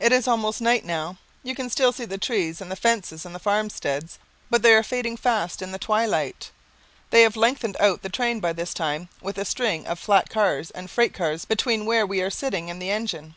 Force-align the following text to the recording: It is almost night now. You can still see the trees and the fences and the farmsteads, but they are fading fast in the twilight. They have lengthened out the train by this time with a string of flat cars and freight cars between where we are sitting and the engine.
It 0.00 0.10
is 0.10 0.26
almost 0.26 0.60
night 0.60 0.84
now. 0.84 1.18
You 1.44 1.54
can 1.54 1.70
still 1.70 1.92
see 1.92 2.04
the 2.04 2.18
trees 2.18 2.60
and 2.60 2.68
the 2.68 2.74
fences 2.74 3.24
and 3.24 3.32
the 3.32 3.38
farmsteads, 3.38 4.18
but 4.50 4.62
they 4.62 4.74
are 4.74 4.82
fading 4.82 5.16
fast 5.16 5.62
in 5.62 5.70
the 5.70 5.78
twilight. 5.78 6.50
They 7.10 7.22
have 7.22 7.36
lengthened 7.36 7.76
out 7.78 8.02
the 8.02 8.08
train 8.08 8.40
by 8.40 8.54
this 8.54 8.74
time 8.74 9.08
with 9.20 9.38
a 9.38 9.44
string 9.44 9.86
of 9.86 10.00
flat 10.00 10.28
cars 10.28 10.72
and 10.72 10.90
freight 10.90 11.14
cars 11.14 11.44
between 11.44 11.86
where 11.86 12.04
we 12.04 12.20
are 12.20 12.28
sitting 12.28 12.70
and 12.70 12.82
the 12.82 12.90
engine. 12.90 13.30